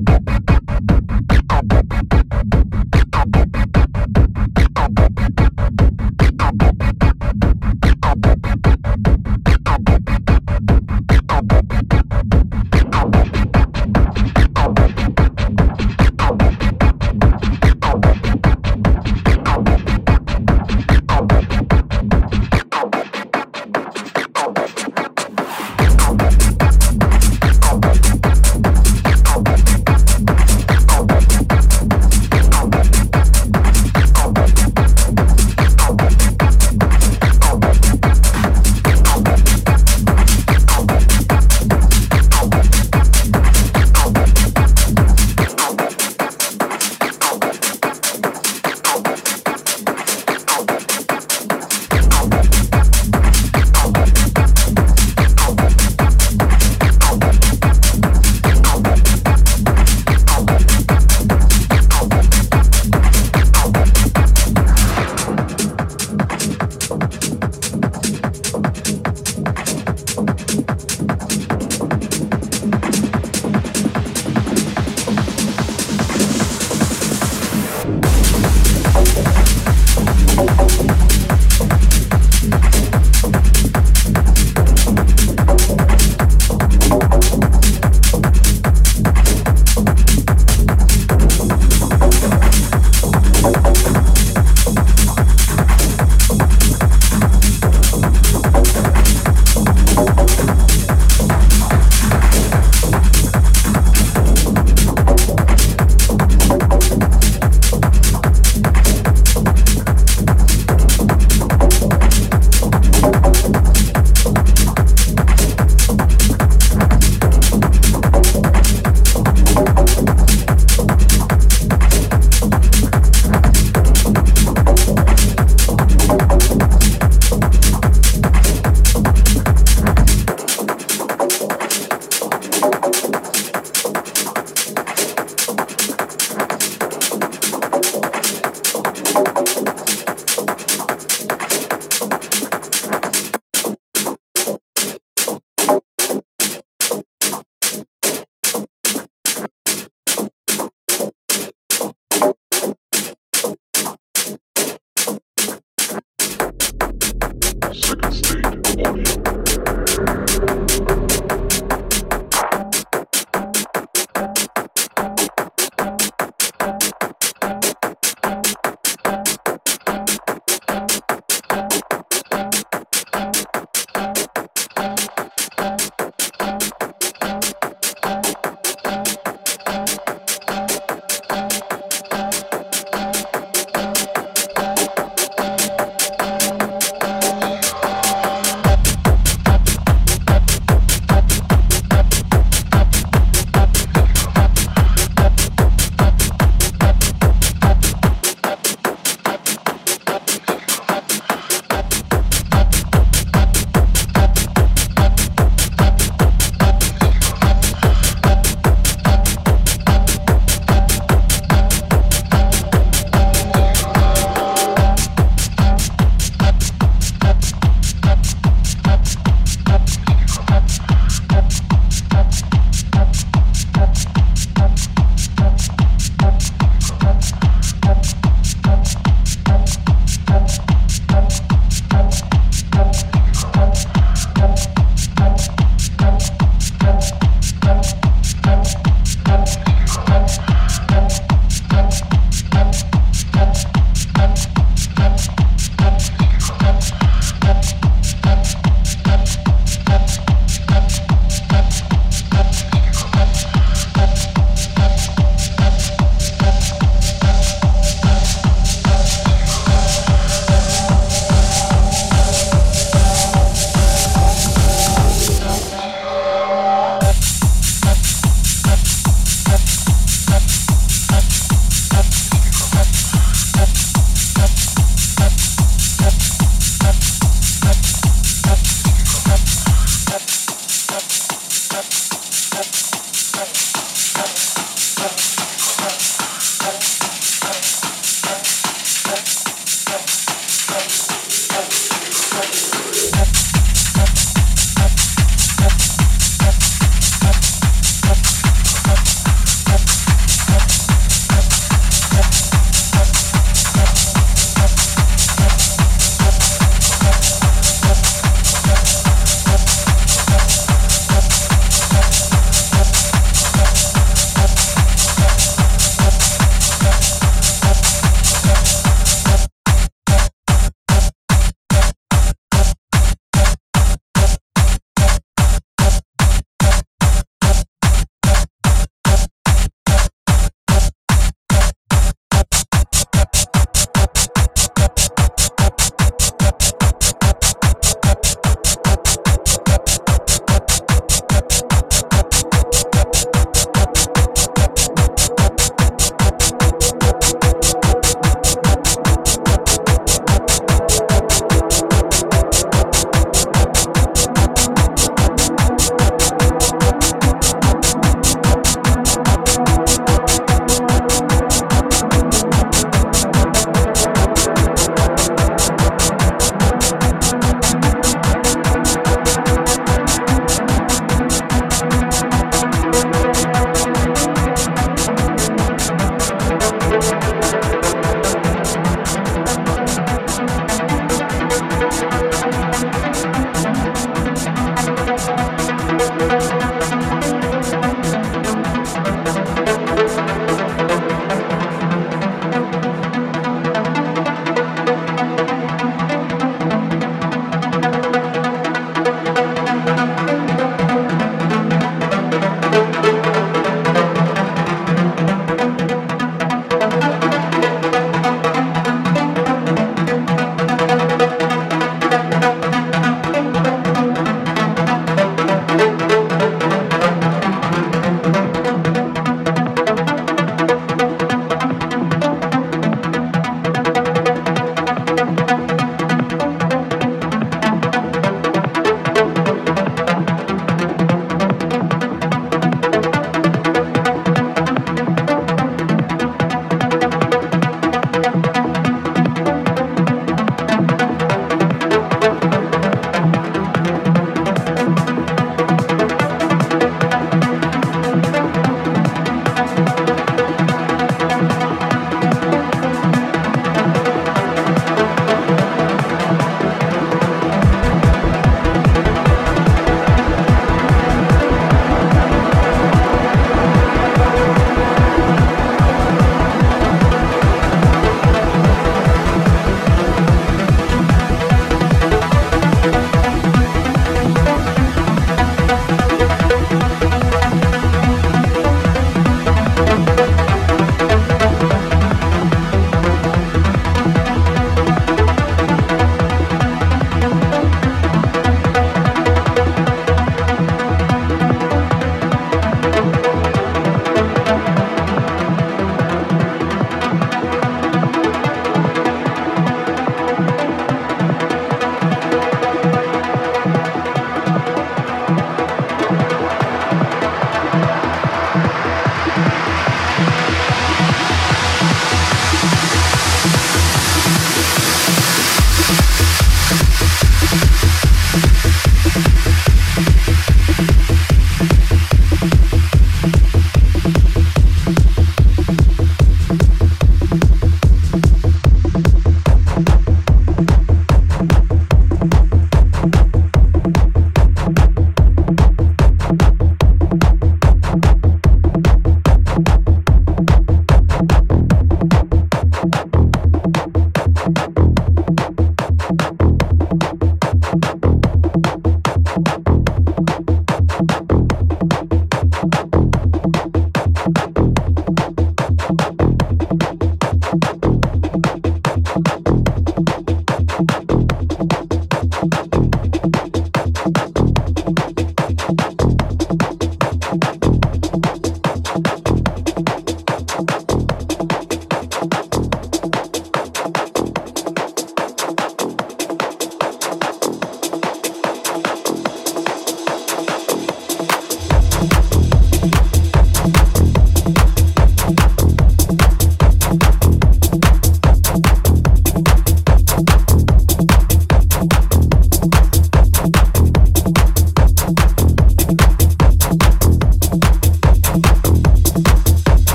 [0.00, 0.33] Bye.